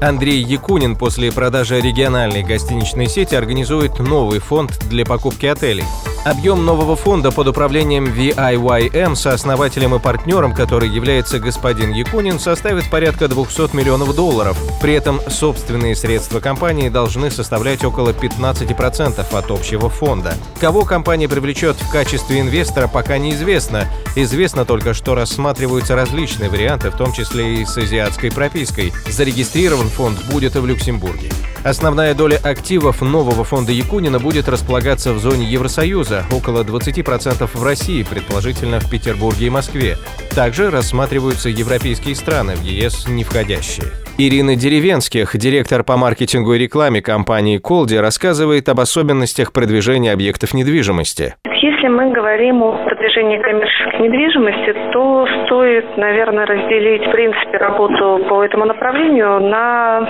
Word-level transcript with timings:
Андрей 0.00 0.42
Якунин 0.42 0.94
после 0.94 1.32
продажи 1.32 1.80
региональной 1.80 2.42
гостиничной 2.42 3.08
сети 3.08 3.34
организует 3.34 3.98
новый 3.98 4.40
фонд 4.40 4.78
для 4.90 5.06
покупки 5.06 5.46
отелей. 5.46 5.84
Объем 6.26 6.64
нового 6.64 6.96
фонда 6.96 7.30
под 7.30 7.46
управлением 7.46 8.06
VIYM 8.06 9.14
со 9.14 9.32
основателем 9.32 9.94
и 9.94 10.00
партнером, 10.00 10.52
который 10.52 10.88
является 10.88 11.38
господин 11.38 11.92
Якунин, 11.92 12.40
составит 12.40 12.90
порядка 12.90 13.28
200 13.28 13.76
миллионов 13.76 14.12
долларов. 14.14 14.58
При 14.82 14.94
этом 14.94 15.20
собственные 15.28 15.94
средства 15.94 16.40
компании 16.40 16.88
должны 16.88 17.30
составлять 17.30 17.84
около 17.84 18.10
15% 18.10 19.24
от 19.32 19.50
общего 19.52 19.88
фонда. 19.88 20.34
Кого 20.60 20.84
компания 20.84 21.28
привлечет 21.28 21.76
в 21.76 21.92
качестве 21.92 22.40
инвестора, 22.40 22.88
пока 22.88 23.18
неизвестно. 23.18 23.86
Известно 24.16 24.64
только, 24.64 24.94
что 24.94 25.14
рассматриваются 25.14 25.94
различные 25.94 26.50
варианты, 26.50 26.90
в 26.90 26.96
том 26.96 27.12
числе 27.12 27.62
и 27.62 27.64
с 27.64 27.78
азиатской 27.78 28.32
пропиской. 28.32 28.92
Зарегистрирован 29.08 29.85
фонд 29.88 30.18
будет 30.30 30.54
в 30.54 30.66
Люксембурге. 30.66 31.30
Основная 31.66 32.14
доля 32.14 32.36
активов 32.44 33.02
нового 33.02 33.42
фонда 33.42 33.72
Якунина 33.72 34.20
будет 34.20 34.48
располагаться 34.48 35.12
в 35.12 35.18
зоне 35.18 35.46
Евросоюза, 35.46 36.22
около 36.30 36.62
20% 36.62 37.44
в 37.52 37.64
России, 37.64 38.04
предположительно 38.08 38.78
в 38.78 38.88
Петербурге 38.88 39.46
и 39.48 39.50
Москве. 39.50 39.96
Также 40.32 40.70
рассматриваются 40.70 41.48
европейские 41.48 42.14
страны, 42.14 42.54
в 42.54 42.62
ЕС 42.62 43.08
не 43.08 43.24
входящие. 43.24 43.86
Ирина 44.16 44.54
Деревенских, 44.54 45.36
директор 45.36 45.82
по 45.82 45.96
маркетингу 45.96 46.54
и 46.54 46.58
рекламе 46.58 47.02
компании 47.02 47.58
«Колди», 47.58 47.96
рассказывает 47.96 48.68
об 48.68 48.78
особенностях 48.78 49.52
продвижения 49.52 50.12
объектов 50.12 50.54
недвижимости. 50.54 51.34
Если 51.50 51.88
мы 51.88 52.12
говорим 52.12 52.62
о 52.62 52.78
продвижении 52.84 53.38
коммерческой 53.38 54.08
недвижимости, 54.08 54.72
то 54.92 55.26
стоит, 55.44 55.96
наверное, 55.96 56.46
разделить, 56.46 57.06
в 57.06 57.10
принципе, 57.10 57.58
работу 57.58 58.24
по 58.28 58.44
этому 58.44 58.66
направлению 58.66 59.40
на 59.40 60.00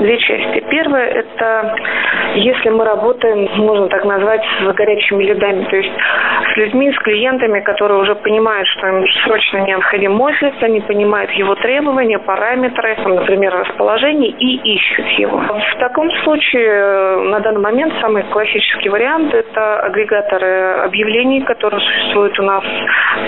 две 0.00 0.18
части. 0.18 0.64
Первое– 0.70 0.91
это 0.96 1.76
если 2.34 2.70
мы 2.70 2.84
работаем, 2.84 3.48
можно 3.56 3.88
так 3.88 4.04
назвать, 4.04 4.42
с 4.60 4.72
горячими 4.74 5.24
лидами, 5.24 5.64
то 5.64 5.76
есть 5.76 5.92
с 6.52 6.56
людьми, 6.56 6.92
с 6.92 6.98
клиентами, 6.98 7.60
которые 7.60 8.00
уже 8.00 8.14
понимают, 8.16 8.66
что 8.68 8.86
им 8.86 9.06
срочно 9.24 9.58
необходим 9.58 10.20
офис, 10.20 10.52
они 10.60 10.80
понимают 10.80 11.30
его 11.32 11.54
требования, 11.56 12.18
параметры, 12.18 12.96
например, 13.04 13.54
расположение 13.54 14.30
и 14.30 14.74
ищут 14.74 15.06
его. 15.18 15.38
В 15.38 15.78
таком 15.78 16.10
случае 16.24 17.16
на 17.30 17.40
данный 17.40 17.60
момент 17.60 17.94
самый 18.00 18.22
классический 18.24 18.88
вариант– 18.88 19.32
это 19.34 19.80
агрегаторы 19.80 20.82
объявлений, 20.84 21.40
которые 21.42 21.80
существуют 21.80 22.38
у 22.38 22.42
нас. 22.42 22.64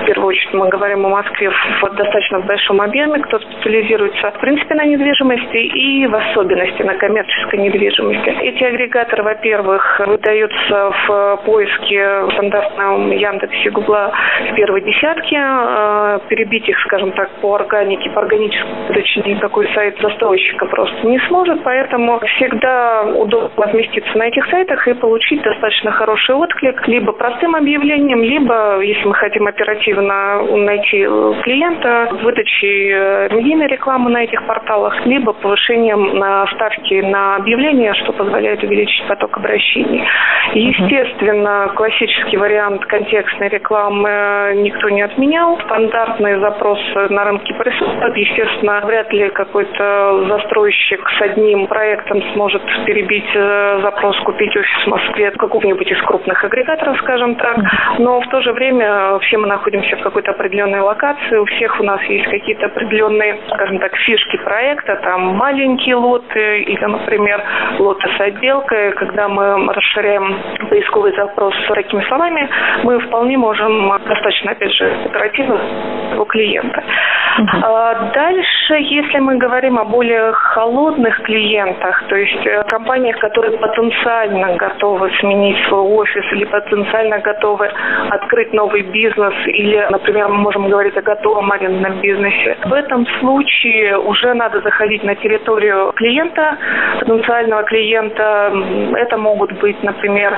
В 0.02 0.06
первую 0.06 0.28
очередь 0.28 0.54
мы 0.54 0.68
говорим 0.68 1.06
о 1.06 1.08
Москве 1.10 1.50
в 1.50 1.94
достаточно 1.94 2.40
большом 2.40 2.80
объеме, 2.80 3.20
кто 3.20 3.38
специализируется 3.38 4.30
в 4.30 4.40
принципе 4.40 4.74
на 4.74 4.84
недвижимости 4.84 5.56
и 5.56 6.06
в 6.06 6.14
особенности 6.14 6.82
на 6.82 6.94
коммерческой 6.94 7.58
недвижимости. 7.60 8.28
Эти 8.42 8.64
агрегаторы, 8.64 8.83
во-первых, 9.22 10.00
выдаются 10.06 10.92
в 11.06 11.36
поиске 11.44 12.30
стандартном 12.32 13.10
Яндексе, 13.10 13.70
Гугла 13.70 14.12
в 14.50 14.54
первой 14.54 14.80
десятке. 14.82 15.36
Э, 15.36 16.18
перебить 16.28 16.68
их, 16.68 16.78
скажем 16.80 17.12
так, 17.12 17.30
по 17.40 17.54
органике, 17.54 18.10
по 18.10 18.20
органической 18.22 18.64
выдаче 18.88 19.22
никакой 19.26 19.68
сайт 19.74 19.96
застройщика 20.00 20.66
просто 20.66 21.06
не 21.06 21.18
сможет, 21.28 21.62
поэтому 21.62 22.20
всегда 22.20 23.02
удобно 23.14 23.50
разместиться 23.56 24.16
на 24.16 24.28
этих 24.28 24.46
сайтах 24.46 24.86
и 24.88 24.94
получить 24.94 25.42
достаточно 25.42 25.92
хороший 25.92 26.34
отклик 26.34 26.86
либо 26.88 27.12
простым 27.12 27.54
объявлением, 27.54 28.22
либо, 28.22 28.80
если 28.80 29.06
мы 29.06 29.14
хотим 29.14 29.46
оперативно 29.46 30.42
найти 30.42 31.06
клиента, 31.42 32.08
выдачей 32.22 32.90
э, 32.92 33.28
медийной 33.34 33.66
рекламы 33.66 34.10
на 34.10 34.24
этих 34.24 34.44
порталах, 34.46 35.04
либо 35.06 35.32
повышением 35.32 36.18
на 36.18 36.46
ставки 36.48 36.94
на 36.94 37.36
объявления, 37.36 37.94
что 37.94 38.12
позволяет 38.12 38.62
увеличить 38.62 38.73
поток 39.08 39.36
обращений. 39.36 40.04
Естественно, 40.54 41.72
классический 41.74 42.36
вариант 42.36 42.84
контекстной 42.86 43.48
рекламы 43.48 44.54
никто 44.56 44.88
не 44.90 45.02
отменял. 45.02 45.58
Стандартные 45.62 46.38
запросы 46.40 47.08
на 47.10 47.24
рынке 47.24 47.54
присутствуют. 47.54 48.16
Естественно, 48.16 48.80
вряд 48.84 49.12
ли 49.12 49.30
какой-то 49.30 50.26
застройщик 50.28 51.08
с 51.18 51.22
одним 51.22 51.66
проектом 51.66 52.22
сможет 52.34 52.62
перебить 52.86 53.30
э, 53.34 53.80
запрос 53.82 54.18
купить 54.20 54.56
офис 54.56 54.84
в 54.84 54.88
Москве 54.88 55.30
какого-нибудь 55.30 55.90
из 55.90 56.00
крупных 56.02 56.44
агрегаторов, 56.44 56.98
скажем 56.98 57.34
так. 57.36 57.58
Но 57.98 58.20
в 58.20 58.28
то 58.28 58.40
же 58.42 58.52
время 58.52 59.18
все 59.20 59.38
мы 59.38 59.46
находимся 59.46 59.96
в 59.96 60.02
какой-то 60.02 60.32
определенной 60.32 60.80
локации. 60.80 61.36
У 61.36 61.44
всех 61.46 61.80
у 61.80 61.84
нас 61.84 62.02
есть 62.04 62.26
какие-то 62.26 62.66
определенные, 62.66 63.40
скажем 63.52 63.78
так, 63.78 63.94
фишки 63.96 64.36
проекта. 64.38 64.96
Там 65.02 65.36
маленькие 65.36 65.96
лоты 65.96 66.62
или, 66.62 66.84
например, 66.84 67.42
лоты 67.78 68.08
с 68.16 68.20
отделкой. 68.20 68.63
Когда 68.68 69.28
мы 69.28 69.72
расширяем 69.72 70.38
поисковый 70.68 71.14
запрос 71.14 71.54
с 71.54 71.74
такими 71.74 72.02
словами, 72.04 72.48
мы 72.82 72.98
вполне 73.00 73.36
можем 73.36 73.88
достаточно, 74.06 74.52
опять 74.52 74.72
же, 74.72 74.90
оперативно 75.04 75.60
у 76.18 76.24
клиента. 76.24 76.82
Uh-huh. 77.36 78.12
Дальше, 78.12 78.74
если 78.74 79.18
мы 79.18 79.36
говорим 79.36 79.78
о 79.78 79.84
более 79.84 80.32
холодных 80.32 81.20
клиентах, 81.22 82.04
то 82.08 82.14
есть 82.16 82.68
компаниях, 82.68 83.18
которые 83.18 83.58
потенциально 83.58 84.56
готовы 84.56 85.10
сменить 85.18 85.56
свой 85.66 85.80
офис 85.80 86.24
или 86.32 86.44
потенциально 86.44 87.18
готовы 87.18 87.70
открыть 88.10 88.52
новый 88.52 88.82
бизнес, 88.82 89.34
или, 89.46 89.84
например, 89.90 90.28
мы 90.28 90.38
можем 90.38 90.68
говорить 90.68 90.96
о 90.96 91.02
готовом 91.02 91.50
арендном 91.50 92.00
бизнесе, 92.00 92.56
в 92.64 92.72
этом 92.72 93.04
случае 93.18 93.98
уже 93.98 94.32
надо 94.34 94.60
заходить 94.60 95.02
на 95.02 95.16
территорию 95.16 95.92
клиента, 95.96 96.56
потенциального 97.00 97.64
клиента. 97.64 98.52
Это 98.96 99.16
могут 99.16 99.52
быть, 99.60 99.82
например, 99.82 100.36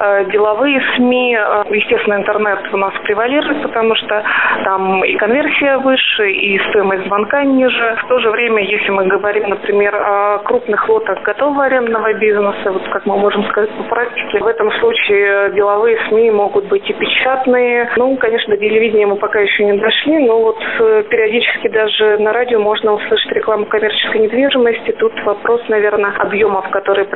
э, 0.00 0.24
деловые 0.30 0.80
СМИ, 0.96 1.36
э, 1.36 1.64
естественно, 1.70 2.14
интернет 2.14 2.58
у 2.72 2.76
нас 2.76 2.92
превалирует, 3.04 3.62
потому 3.62 3.94
что 3.94 4.22
там 4.64 5.04
и 5.04 5.14
конверсия 5.16 5.78
выше, 5.78 6.30
и 6.30 6.58
стоимость 6.70 7.06
звонка 7.06 7.44
ниже. 7.44 7.96
В 8.04 8.08
то 8.08 8.18
же 8.18 8.30
время, 8.30 8.62
если 8.62 8.90
мы 8.90 9.06
говорим, 9.06 9.48
например, 9.50 9.94
о 9.94 10.38
крупных 10.38 10.88
лотах 10.88 11.22
готового 11.22 11.64
арендного 11.64 12.12
бизнеса, 12.14 12.72
вот 12.72 12.88
как 12.88 13.06
мы 13.06 13.16
можем 13.16 13.44
сказать 13.44 13.70
по 13.70 13.84
практике, 13.84 14.38
в 14.40 14.46
этом 14.46 14.70
случае 14.80 15.52
деловые 15.52 15.98
СМИ 16.08 16.30
могут 16.30 16.66
быть 16.66 16.88
и 16.88 16.92
печатные. 16.92 17.90
Ну, 17.96 18.16
конечно, 18.16 18.54
до 18.54 18.60
телевидения 18.60 19.06
мы 19.06 19.16
пока 19.16 19.40
еще 19.40 19.64
не 19.64 19.78
дошли, 19.78 20.18
но 20.18 20.40
вот 20.40 20.58
э, 20.80 21.04
периодически 21.08 21.68
даже 21.68 22.18
на 22.18 22.32
радио 22.32 22.60
можно 22.60 22.92
услышать 22.92 23.32
рекламу 23.32 23.66
коммерческой 23.66 24.20
недвижимости. 24.20 24.92
Тут 24.92 25.12
вопрос, 25.24 25.62
наверное, 25.68 26.12
объемов, 26.18 26.68
которые 26.70 27.06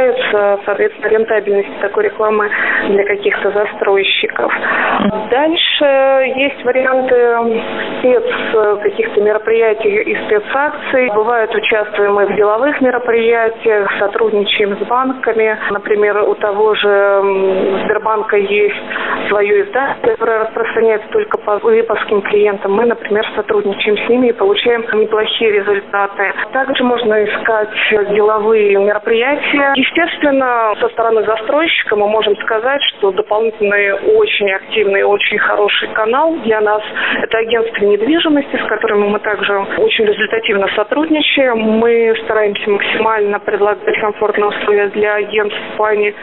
предлагаются, 0.00 0.60
соответственно, 0.64 1.08
рентабельности 1.08 1.72
такой 1.80 2.04
рекламы 2.04 2.50
для 2.88 3.04
каких-то 3.04 3.50
застройщиков. 3.50 4.52
Дальше 5.30 5.84
есть 6.36 6.64
варианты 6.64 7.62
спец 7.98 8.24
каких-то 8.82 9.20
мероприятий 9.20 10.02
и 10.02 10.16
спецакций. 10.26 11.10
Бывает, 11.14 11.54
участвуем 11.54 12.14
мы 12.14 12.26
в 12.26 12.34
деловых 12.34 12.80
мероприятиях, 12.80 13.90
сотрудничаем 13.98 14.76
с 14.76 14.86
банками. 14.86 15.58
Например, 15.70 16.18
у 16.28 16.34
того 16.34 16.74
же 16.74 17.22
Сбербанка 17.84 18.36
есть 18.36 18.76
свое 19.28 19.62
издание, 19.62 19.96
которое 20.02 20.40
распространяется 20.40 21.08
только 21.10 21.38
по 21.38 21.58
выпуским 21.58 22.22
клиентам. 22.22 22.72
Мы, 22.72 22.86
например, 22.86 23.26
сотрудничаем 23.34 23.96
с 23.96 24.08
ними 24.08 24.28
и 24.28 24.32
получаем 24.32 24.84
неплохие 24.92 25.52
результаты. 25.52 26.32
Также 26.52 26.84
можно 26.84 27.24
искать 27.24 27.70
деловые 28.10 28.76
мероприятия. 28.76 29.72
Естественно, 29.90 30.72
со 30.80 30.88
стороны 30.90 31.24
застройщика 31.24 31.96
мы 31.96 32.08
можем 32.08 32.36
сказать, 32.36 32.80
что 32.84 33.10
дополнительный 33.10 33.92
очень 34.14 34.48
активный, 34.52 35.02
очень 35.02 35.38
хороший 35.38 35.88
канал 35.88 36.36
для 36.44 36.60
нас– 36.60 36.82
это 37.22 37.38
агентство 37.38 37.84
недвижимости, 37.84 38.56
с 38.56 38.68
которыми 38.68 39.08
мы 39.08 39.18
также 39.18 39.58
очень 39.78 40.04
результативно 40.04 40.68
сотрудничаем. 40.76 41.58
Мы 41.58 42.14
стараемся 42.24 42.70
максимально 42.70 43.40
предлагать 43.40 43.98
комфортные 44.00 44.46
условия 44.46 44.86
для 44.90 45.14
агентств 45.14 45.58
в 45.72 45.76
плане 45.76 46.14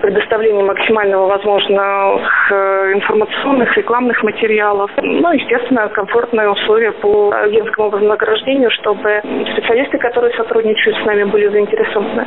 предоставление 0.00 0.64
максимального 0.64 1.26
возможных 1.26 2.52
э, 2.52 2.92
информационных, 2.94 3.76
рекламных 3.76 4.22
материалов. 4.22 4.90
Ну, 4.98 5.32
естественно, 5.32 5.88
комфортные 5.88 6.50
условия 6.50 6.92
по 6.92 7.32
агентскому 7.32 7.90
вознаграждению, 7.90 8.70
чтобы 8.70 9.22
специалисты, 9.52 9.98
которые 9.98 10.34
сотрудничают 10.34 10.98
с 10.98 11.04
нами, 11.04 11.24
были 11.24 11.48
заинтересованы 11.48 12.26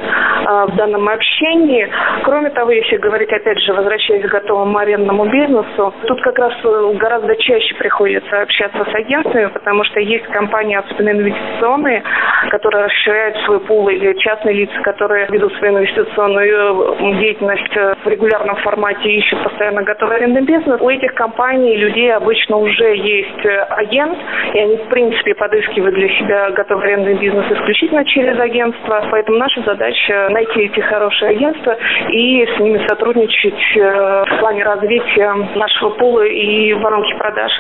в 0.50 0.76
данном 0.76 1.08
общении. 1.08 1.88
Кроме 2.24 2.50
того, 2.50 2.72
если 2.72 2.98
говорить, 2.98 3.32
опять 3.32 3.60
же, 3.60 3.74
возвращаясь 3.74 4.26
к 4.26 4.32
готовому 4.32 4.78
арендному 4.80 5.26
бизнесу, 5.26 5.94
тут 6.08 6.22
как 6.22 6.40
раз 6.40 6.54
гораздо 6.64 7.36
чаще 7.36 7.76
приходится 7.76 8.42
общаться 8.42 8.84
с 8.84 8.96
агентствами, 8.96 9.46
потому 9.48 9.84
что 9.84 10.00
есть 10.00 10.26
компании, 10.28 10.76
особенно 10.76 11.12
инвестиционные, 11.12 12.04
которые 12.50 12.86
расширяют 12.86 13.38
свой 13.46 13.60
пул 13.60 13.90
или 13.90 14.14
частные 14.20 14.56
лица, 14.56 14.82
которые 14.82 15.28
ведут 15.30 15.54
свою 15.58 15.78
инвестиционную 15.78 17.20
деятельность 17.20 17.76
в 18.04 18.08
регулярном 18.08 18.56
формате 18.58 19.10
ищут 19.10 19.44
постоянно 19.44 19.84
готовый 19.84 20.18
арендный 20.18 20.42
бизнес. 20.42 20.82
У 20.82 20.90
этих 20.90 21.14
компаний, 21.14 21.78
людей 21.78 22.12
обычно 22.14 22.58
уже 22.58 22.96
есть 22.96 23.46
агент, 23.70 24.18
и 24.54 24.60
они, 24.60 24.78
в 24.78 24.90
принципе, 24.90 25.36
подыскивают 25.36 25.94
для 25.94 26.10
себя 26.10 26.50
готовый 26.52 26.86
арендный 26.86 27.16
бизнес 27.16 27.46
исключительно 27.52 28.04
через 28.06 28.40
агентство. 28.40 29.06
Поэтому 29.12 29.38
наша 29.38 29.62
задача 29.62 30.30
найти 30.40 30.62
эти 30.62 30.80
хорошие 30.80 31.32
агентства 31.32 31.78
и 32.10 32.46
с 32.46 32.60
ними 32.60 32.86
сотрудничать 32.88 33.78
э, 33.78 34.24
в 34.30 34.40
плане 34.40 34.64
развития 34.64 35.34
нашего 35.56 35.90
пула 35.92 36.26
и 36.26 36.74
воронки 36.74 37.14
продаж. 37.16 37.52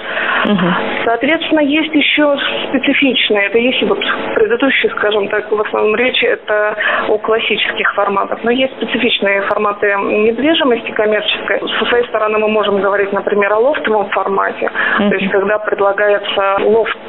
Угу. 0.46 0.68
Соответственно, 1.06 1.60
есть 1.62 1.94
еще 1.94 2.38
специфичные. 2.70 3.48
Это 3.48 3.58
если 3.58 3.86
вот 3.86 4.00
предыдущие, 4.36 4.92
скажем 4.92 5.28
так, 5.28 5.52
в 5.52 5.62
основном 5.62 5.96
речи, 5.96 6.26
это 6.26 6.76
о 7.08 7.18
классических 7.18 7.94
форматах. 7.96 8.40
Но 8.44 8.52
есть 8.52 8.74
специфичные 8.78 9.42
форматы 9.44 9.88
недвижимости 9.98 10.92
коммерческой. 10.92 11.60
Со 11.80 11.86
своей 11.86 12.06
стороны 12.08 12.38
мы 12.38 12.48
можем 12.48 12.82
говорить, 12.82 13.12
например, 13.12 13.54
о 13.54 13.60
лофтовом 13.60 14.10
формате. 14.10 14.70
Mm-hmm. 14.70 15.10
То 15.10 15.16
есть, 15.16 15.32
когда 15.32 15.60
предлагается 15.60 16.58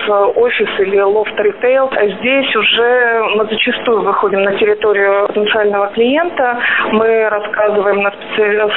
лофт-офис 0.09 0.69
или 0.81 1.01
лофт-ритейл, 1.01 1.91
здесь 2.19 2.57
уже 2.57 3.23
мы 3.37 3.47
зачастую 3.47 4.03
выходим 4.03 4.43
на 4.43 4.57
территорию 4.57 5.27
потенциального 5.29 5.89
клиента. 5.89 6.59
Мы 6.93 7.29
рассказываем 7.29 8.03
на 8.03 8.11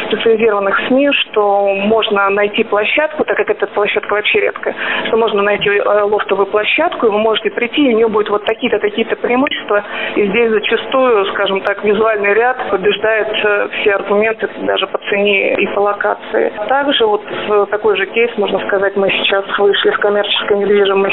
специализированных 0.08 0.80
СМИ, 0.88 1.12
что 1.14 1.68
можно 1.68 2.30
найти 2.30 2.64
площадку, 2.64 3.24
так 3.25 3.38
как 3.38 3.50
эта 3.50 3.68
площадка 3.68 4.14
вообще 4.14 4.42
редкая, 4.42 4.75
что 5.08 5.18
можно 5.18 5.42
найти 5.42 5.70
э, 5.70 6.02
лофтовую 6.04 6.48
площадку, 6.48 7.08
и 7.08 7.10
вы 7.10 7.20
можете 7.20 7.50
прийти, 7.52 7.86
и 7.86 7.94
у 7.94 7.98
нее 7.98 8.08
будет 8.08 8.30
вот 8.30 8.46
такие-то, 8.46 8.80
такие-то 8.80 9.16
преимущества. 9.16 9.84
И 10.16 10.28
здесь 10.28 10.50
зачастую, 10.52 11.26
скажем 11.34 11.62
так, 11.62 11.84
визуальный 11.84 12.34
ряд 12.34 12.58
побеждает 12.69 13.28
э, 13.44 13.69
все 13.80 13.94
аргументы 13.94 14.50
даже 14.62 14.88
по 14.88 14.98
цене 15.10 15.56
и 15.56 15.68
по 15.68 15.80
локации. 15.80 16.52
Также 16.68 17.06
вот 17.06 17.24
такой 17.69 17.98
же 17.98 18.06
кейс, 18.08 18.31
можно 18.38 18.60
сказать, 18.68 18.96
мы 18.96 19.10
сейчас 19.10 19.46
вышли 19.58 19.92
с 19.92 19.98
коммерческой 19.98 20.58
недвижимостью 20.58 21.12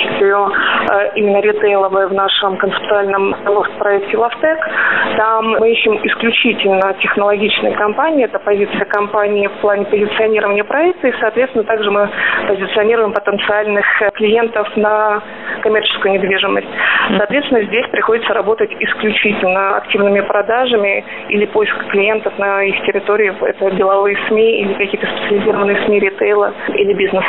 э, 0.50 1.10
именно 1.16 1.40
ритейловой 1.40 2.08
в 2.08 2.12
нашем 2.12 2.56
концептуальном 2.56 3.34
проекте 3.78 4.16
«Лавтек». 4.16 4.58
Там 5.16 5.56
мы 5.58 5.70
ищем 5.70 5.98
исключительно 6.02 6.94
технологичные 7.00 7.74
компании. 7.76 8.24
Это 8.24 8.38
позиция 8.38 8.84
компании 8.86 9.48
в 9.48 9.60
плане 9.60 9.84
позиционирования 9.86 10.64
проекта. 10.64 11.08
И, 11.08 11.14
соответственно, 11.20 11.64
также 11.64 11.90
мы 11.90 12.08
позиционируем 12.48 13.12
потенциальных 13.12 13.86
клиентов 14.14 14.68
на 14.76 15.22
коммерческую 15.60 16.14
недвижимость. 16.14 16.68
Соответственно, 17.16 17.62
здесь 17.64 17.86
приходится 17.88 18.34
работать 18.34 18.70
исключительно 18.78 19.76
активными 19.76 20.20
продажами 20.20 21.04
или 21.28 21.46
поиском 21.46 21.88
клиентов 21.88 22.38
на 22.38 22.62
их 22.62 22.80
территории. 22.86 23.32
Это 23.40 23.70
деловые 23.72 24.16
СМИ 24.28 24.62
или 24.62 24.74
какие-то 24.74 25.06
специализированные 25.06 25.84
СМИ 25.84 26.00
ритейла 26.00 26.52
или 26.74 26.92
бизнеса. 26.94 27.26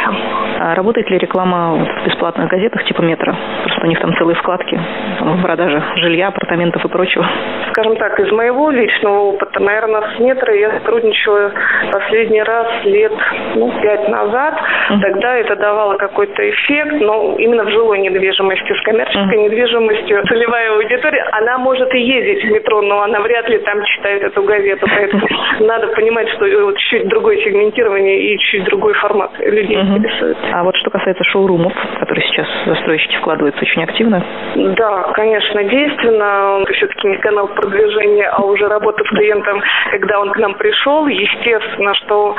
А 0.60 0.75
работает 0.75 1.10
ли 1.10 1.18
реклама 1.18 1.75
в 1.75 2.06
бесплатных 2.06 2.50
газетах 2.50 2.83
типа 2.86 3.01
«Метро»? 3.01 3.33
Просто 3.63 3.81
у 3.83 3.88
них 3.88 4.00
там 4.00 4.16
целые 4.18 4.36
вкладки 4.36 4.80
в 5.19 5.42
продаже 5.42 5.84
жилья, 5.95 6.27
апартаментов 6.27 6.84
и 6.84 6.88
прочего. 6.88 7.25
Скажем 7.71 7.95
так, 7.95 8.19
из 8.19 8.31
моего 8.31 8.69
личного 8.69 9.19
опыта, 9.31 9.62
наверное, 9.62 10.01
с 10.15 10.19
«Метро» 10.19 10.53
я 10.53 10.71
сотрудничаю 10.79 11.51
последний 11.91 12.44
раз 12.44 12.68
лет 12.83 13.13
ну, 13.56 13.71
пять 13.81 14.09
назад. 14.09 14.56
Тогда 15.01 15.38
это 15.38 15.56
давало 15.56 15.95
какой-то 15.95 16.50
эффект, 16.50 16.95
но 17.00 17.35
именно 17.38 17.63
в 17.63 17.69
жилой 17.69 18.00
недвижимости, 18.00 18.73
с 18.73 18.81
коммерческой 18.83 19.38
недвижимостью 19.38 20.21
целевая 20.27 20.73
аудитория, 20.73 21.23
она 21.31 21.57
может 21.57 21.94
и 21.94 22.00
ездить 22.00 22.44
в 22.44 22.51
метро, 22.51 22.81
но 22.81 23.03
она 23.03 23.19
вряд 23.21 23.47
ли 23.47 23.59
там 23.59 23.83
читает 23.85 24.24
эту 24.24 24.44
газету. 24.44 24.85
Поэтому 24.89 25.27
надо 25.59 25.88
понимать, 25.88 26.29
что 26.29 26.45
вот 26.65 26.77
чуть 26.77 27.07
другое 27.07 27.38
сегментирование 27.38 28.33
и 28.33 28.38
чуть 28.38 28.65
другой 28.65 28.94
формат 28.95 29.31
людей 29.39 29.79
интересует. 29.79 30.38
А 30.51 30.63
вот 30.63 30.75
что 30.75 30.89
касается 30.89 31.24
шоурумов, 31.25 31.74
которые 32.00 32.25
сейчас 32.27 32.47
застройщики 32.65 33.15
вкладываются 33.17 33.62
очень 33.62 33.83
активно? 33.83 34.24
Да, 34.56 35.03
конечно, 35.13 35.63
действенно. 35.63 36.65
Все-таки 36.74 37.15
канал 37.17 37.47
продвижения, 37.62 38.28
а 38.30 38.42
уже 38.44 38.68
работа 38.68 39.04
с 39.04 39.08
клиентом, 39.10 39.62
когда 39.92 40.19
он 40.19 40.31
к 40.31 40.38
нам 40.38 40.54
пришел. 40.56 41.08
Естественно, 41.08 41.94
что 41.96 42.36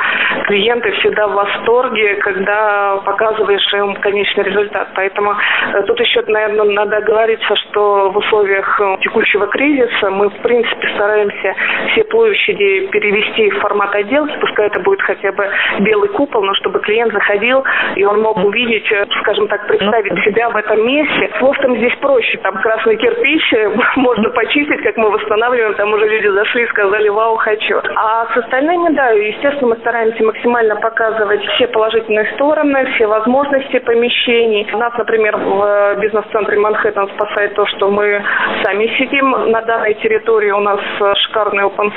клиенты 0.47 0.91
всегда 0.99 1.27
в 1.27 1.33
восторге, 1.33 2.15
когда 2.15 2.97
показываешь 3.05 3.73
им 3.73 3.95
конечный 3.95 4.43
результат. 4.43 4.89
Поэтому 4.95 5.33
э, 5.33 5.83
тут 5.83 5.99
еще, 5.99 6.21
наверное, 6.27 6.65
надо 6.65 7.01
говориться, 7.01 7.55
что 7.55 8.11
в 8.11 8.17
условиях 8.17 8.79
э, 8.81 8.97
текущего 9.01 9.47
кризиса 9.47 10.09
мы, 10.11 10.29
в 10.29 10.41
принципе, 10.41 10.87
стараемся 10.95 11.55
все 11.91 12.03
площади 12.05 12.87
перевести 12.91 13.49
в 13.51 13.59
формат 13.59 13.95
отделки, 13.95 14.37
пускай 14.39 14.67
это 14.67 14.79
будет 14.81 15.01
хотя 15.01 15.31
бы 15.31 15.47
белый 15.79 16.09
купол, 16.09 16.43
но 16.43 16.53
чтобы 16.55 16.79
клиент 16.81 17.13
заходил, 17.13 17.63
и 17.95 18.03
он 18.03 18.21
мог 18.21 18.37
увидеть, 18.37 18.91
э, 18.91 19.05
скажем 19.21 19.47
так, 19.47 19.67
представить 19.67 20.23
себя 20.23 20.49
в 20.49 20.55
этом 20.55 20.85
месте. 20.85 21.31
С 21.37 21.41
лофтом 21.41 21.77
здесь 21.77 21.95
проще, 22.01 22.37
там 22.39 22.55
красный 22.61 22.97
кирпич, 22.97 23.53
можно 23.95 24.29
почистить, 24.31 24.81
как 24.83 24.97
мы 24.97 25.11
восстанавливаем, 25.13 25.75
там 25.75 25.93
уже 25.93 26.07
люди 26.07 26.27
зашли 26.27 26.63
и 26.63 26.67
сказали, 26.67 27.09
вау, 27.09 27.37
хочу. 27.37 27.79
А 27.95 28.27
с 28.33 28.37
остальными, 28.37 28.93
да, 28.93 29.09
естественно, 29.11 29.69
мы 29.69 29.77
стараемся 29.77 30.23
максимально 30.23 30.75
показывать 30.75 31.43
все 31.55 31.67
положительные 31.67 32.33
стороны, 32.33 32.85
все 32.95 33.07
возможности 33.07 33.79
помещений. 33.79 34.67
Нас, 34.73 34.93
например, 34.97 35.37
в 35.37 35.63
э, 35.63 35.99
бизнес-центре 36.01 36.59
Манхэттен 36.59 37.07
спасает 37.15 37.53
то, 37.55 37.65
что 37.67 37.89
мы 37.89 38.23
сами 38.63 38.87
сидим 38.97 39.31
на 39.51 39.61
данной 39.61 39.93
территории. 39.95 40.51
У 40.51 40.59
нас 40.59 40.79
э, 40.99 41.13
шикарный 41.15 41.63
open 41.63 41.91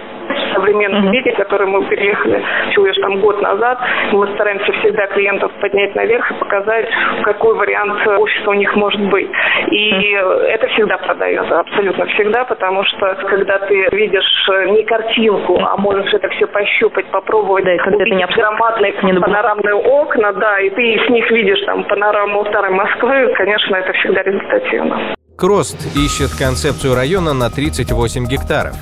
uh-huh. 0.59 1.13
виде, 1.13 1.33
который 1.33 1.67
мы 1.67 1.85
переехали 1.87 2.43
всего 2.71 2.87
лишь 2.87 2.97
там 2.97 3.21
год 3.21 3.41
назад. 3.43 3.79
Мы 4.13 4.27
стараемся 4.35 4.73
всегда 4.73 5.07
клиентов 5.09 5.53
поднять 5.61 5.95
наверх 5.95 6.31
и 6.31 6.35
показать, 6.35 6.89
какой 7.23 7.55
вариант 7.55 8.07
офиса 8.07 8.51
у 8.51 8.55
них 8.55 8.75
может 8.77 9.01
быть. 9.11 9.29
И 9.71 10.11
это 10.49 10.67
всегда 10.69 10.99
продается, 10.99 11.61
абсолютно 11.61 12.07
всегда, 12.07 12.45
потому 12.45 12.85
что 12.85 13.15
когда 13.29 13.59
ты 13.59 13.89
видишь 13.93 14.49
э, 14.51 14.71
не 14.71 14.83
картинку, 14.85 15.59
а 15.61 15.77
можешь 15.77 16.13
это 16.13 16.29
все 16.31 16.47
пощупать, 16.47 17.07
попробовать, 17.11 17.65
да, 17.65 17.77
когда 17.79 18.07
увидеть 18.07 18.19
не 18.19 18.27
громадные 18.35 18.95
не 19.03 19.21
панорамные 19.21 19.75
окна, 19.75 20.33
да, 20.33 20.61
и 20.61 20.71
ты 20.71 20.99
с 21.07 21.09
них 21.11 21.31
видишь 21.31 21.61
там 21.67 21.85
панораму 21.85 22.45
старой 22.47 22.71
Москвы, 22.71 23.33
конечно, 23.37 23.77
это 23.77 23.93
всегда 23.93 24.23
результативно. 24.23 25.15
Крост 25.37 25.77
ищет 25.95 26.31
концепцию 26.39 26.95
района 26.95 27.35
на 27.35 27.51
38 27.51 28.27
гектаров. 28.27 28.75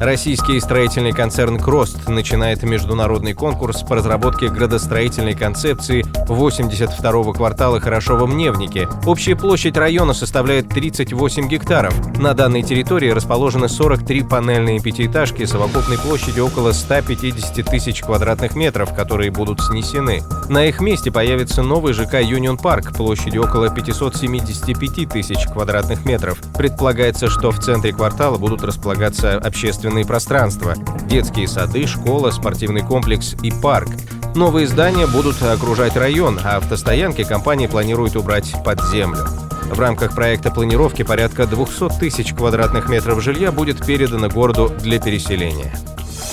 Российский 0.00 0.60
строительный 0.60 1.12
концерн 1.12 1.58
«Крост» 1.58 2.08
начинает 2.08 2.62
международный 2.62 3.32
конкурс 3.32 3.82
по 3.82 3.96
разработке 3.96 4.48
градостроительной 4.48 5.34
концепции 5.34 6.04
82-го 6.28 7.32
квартала 7.32 7.80
Хорошова-Мневники. 7.80 8.88
Общая 9.06 9.36
площадь 9.36 9.76
района 9.76 10.12
составляет 10.12 10.68
38 10.68 11.48
гектаров. 11.48 11.94
На 12.18 12.34
данной 12.34 12.62
территории 12.62 13.10
расположены 13.10 13.68
43 13.68 14.24
панельные 14.24 14.80
пятиэтажки 14.80 15.44
совокупной 15.44 15.98
площадью 15.98 16.46
около 16.46 16.72
150 16.72 17.64
тысяч 17.64 18.02
квадратных 18.02 18.56
метров, 18.56 18.94
которые 18.94 19.30
будут 19.30 19.60
снесены. 19.60 20.22
На 20.48 20.66
их 20.66 20.80
месте 20.80 21.10
появится 21.10 21.62
новый 21.62 21.94
ЖК 21.94 22.20
«Юнион 22.20 22.58
Парк» 22.58 22.92
площадью 22.94 23.44
около 23.44 23.70
575 23.70 25.08
тысяч 25.08 25.46
квадратных 25.46 26.04
метров. 26.04 26.38
Предполагается, 26.58 27.30
что 27.30 27.50
в 27.50 27.58
центре 27.60 27.92
квартала 27.92 28.36
будут 28.36 28.62
располагаться 28.62 29.36
общественные 29.36 29.93
общественные 29.94 30.06
пространства– 30.06 30.74
детские 31.08 31.46
сады, 31.46 31.86
школа, 31.86 32.30
спортивный 32.32 32.82
комплекс 32.82 33.34
и 33.42 33.52
парк. 33.52 33.88
Новые 34.34 34.66
здания 34.66 35.06
будут 35.06 35.40
окружать 35.42 35.96
район, 35.96 36.40
а 36.42 36.56
автостоянки 36.56 37.22
компания 37.22 37.68
планирует 37.68 38.16
убрать 38.16 38.52
под 38.64 38.82
землю. 38.90 39.24
В 39.70 39.78
рамках 39.78 40.14
проекта 40.14 40.50
планировки 40.50 41.02
порядка 41.02 41.46
200 41.46 42.00
тысяч 42.00 42.34
квадратных 42.34 42.88
метров 42.88 43.22
жилья 43.22 43.52
будет 43.52 43.86
передано 43.86 44.28
городу 44.28 44.72
для 44.80 44.98
переселения. 44.98 45.72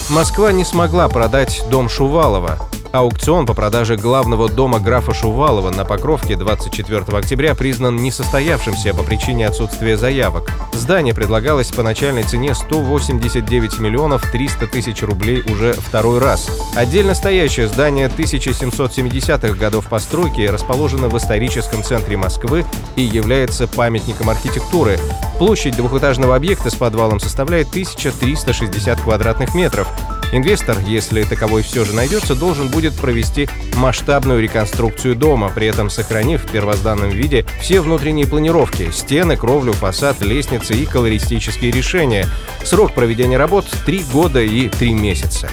Москва 0.10 0.52
не 0.52 0.66
смогла 0.66 1.08
продать 1.08 1.64
дом 1.70 1.88
Шувалова. 1.88 2.58
Аукцион 2.92 3.46
по 3.46 3.54
продаже 3.54 3.96
главного 3.96 4.50
дома 4.50 4.80
графа 4.80 5.14
Шувалова 5.14 5.72
на 5.72 5.86
Покровке 5.86 6.36
24 6.36 7.06
октября 7.18 7.56
признан 7.56 7.96
несостоявшимся 7.96 8.94
по 8.94 9.02
причине 9.04 9.48
отсутствия 9.48 9.96
заявок. 9.96 10.52
Здание 10.74 11.14
предлагалось 11.14 11.72
по 11.72 11.84
начальной 11.84 12.24
цене 12.24 12.54
189 12.54 13.80
миллионов 13.80 14.30
300 14.30 14.68
тысяч 14.68 15.04
рублей 15.04 15.42
уже 15.50 15.72
второй 15.72 16.20
раз. 16.20 16.50
Отдельно 16.76 17.16
стоящее 17.16 17.70
здание 17.70 18.10
1770-х 18.10 19.54
годов 19.58 19.88
постройки 19.88 20.42
расположено 20.42 21.08
в 21.08 21.18
историческом 21.18 21.84
центре 21.84 22.18
Москвы 22.18 22.66
и 22.98 23.04
является 23.04 23.70
памятником 23.70 24.30
архитектуры. 24.30 25.00
Площадь 25.38 25.78
двухэтажного 25.78 26.36
объекта 26.36 26.70
с 26.70 26.76
подвалом 26.76 27.22
составляет 27.22 27.70
1360 27.70 29.00
квадратных 29.00 29.56
метров. 29.56 29.88
Инвестор, 30.32 30.78
если 30.88 31.24
таковой 31.24 31.62
все 31.62 31.84
же 31.84 31.94
найдется, 31.94 32.36
должен 32.36 32.70
будет 32.70 32.96
провести 32.96 33.50
масштабную 33.76 34.42
реконструкцию 34.42 35.16
дома, 35.16 35.52
при 35.54 35.68
этом 35.68 35.90
сохранив 35.90 36.44
в 36.44 36.52
первозданном 36.52 37.10
виде 37.10 37.46
все 37.60 37.82
внутренние 37.82 38.28
планировки– 38.28 38.92
стены, 38.94 39.36
кровлю, 39.36 39.74
фасад, 39.74 40.22
лестницы 40.22 40.74
и 40.74 40.86
колористические 40.86 41.72
решения. 41.72 42.28
Срок 42.64 42.94
проведения 42.94 43.38
работ– 43.38 43.66
3 43.86 44.06
года 44.14 44.42
и 44.42 44.70
3 44.70 44.94
месяца. 44.94 45.50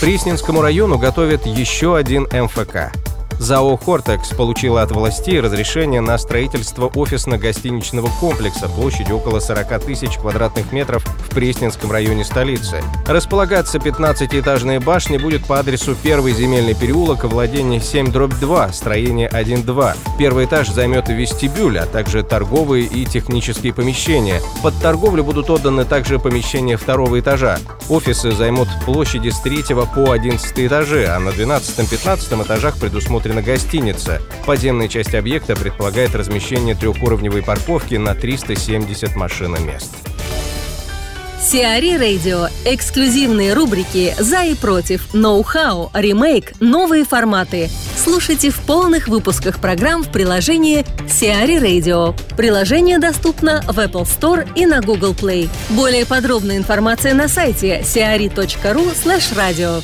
Пресненскому 0.00 0.62
району 0.62 0.96
готовят 0.96 1.44
еще 1.44 1.96
один 1.96 2.28
МФК. 2.32 2.92
ЗАО 3.38 3.76
«Хортекс» 3.76 4.30
получила 4.30 4.82
от 4.82 4.90
властей 4.90 5.40
разрешение 5.40 6.00
на 6.00 6.18
строительство 6.18 6.88
офисно-гостиничного 6.88 8.10
комплекса 8.18 8.68
площадью 8.68 9.16
около 9.16 9.38
40 9.38 9.84
тысяч 9.84 10.16
квадратных 10.18 10.72
метров 10.72 11.04
в 11.04 11.30
Пресненском 11.30 11.92
районе 11.92 12.24
столицы. 12.24 12.82
Располагаться 13.06 13.78
15-этажная 13.78 14.80
башня 14.80 15.20
будет 15.20 15.46
по 15.46 15.60
адресу 15.60 15.94
Первый 16.02 16.32
земельный 16.32 16.74
переулок, 16.74 17.24
владение 17.24 17.80
7-2, 17.80 18.72
строение 18.72 19.28
1-2. 19.28 19.96
Первый 20.18 20.46
этаж 20.46 20.68
займет 20.68 21.08
вестибюль, 21.08 21.78
а 21.78 21.86
также 21.86 22.24
торговые 22.24 22.86
и 22.86 23.04
технические 23.04 23.72
помещения. 23.72 24.42
Под 24.62 24.74
торговлю 24.82 25.22
будут 25.22 25.48
отданы 25.48 25.84
также 25.84 26.18
помещения 26.18 26.76
второго 26.76 27.20
этажа. 27.20 27.58
Офисы 27.88 28.32
займут 28.32 28.68
площади 28.84 29.28
с 29.28 29.38
3 29.40 29.62
по 29.94 30.10
11 30.10 30.58
этажи, 30.58 31.06
а 31.06 31.20
на 31.20 31.28
12-15 31.28 32.44
этажах 32.44 32.76
предусмотрены 32.78 33.27
предусмотрена 33.28 33.42
гостиница. 33.42 34.22
Подземная 34.46 34.88
часть 34.88 35.14
объекта 35.14 35.54
предполагает 35.54 36.14
размещение 36.14 36.74
трехуровневой 36.74 37.42
парковки 37.42 37.94
на 37.94 38.14
370 38.14 39.14
машиномест. 39.16 39.94
Сиари 41.40 41.96
Радио. 41.96 42.48
Эксклюзивные 42.64 43.54
рубрики 43.54 44.14
«За 44.18 44.42
и 44.42 44.54
против», 44.54 45.14
«Ноу-хау», 45.14 45.90
«Ремейк», 45.94 46.52
«Новые 46.60 47.04
форматы». 47.04 47.70
Слушайте 47.96 48.50
в 48.50 48.58
полных 48.60 49.08
выпусках 49.08 49.60
программ 49.60 50.02
в 50.02 50.10
приложении 50.10 50.84
Сиари 51.08 51.58
Radio. 51.58 52.14
Приложение 52.36 52.98
доступно 52.98 53.62
в 53.62 53.78
Apple 53.78 54.04
Store 54.04 54.48
и 54.56 54.66
на 54.66 54.80
Google 54.80 55.12
Play. 55.12 55.48
Более 55.70 56.06
подробная 56.06 56.56
информация 56.56 57.14
на 57.14 57.28
сайте 57.28 57.80
siari.ru 57.82 58.92
slash 58.94 59.34
radio. 59.34 59.82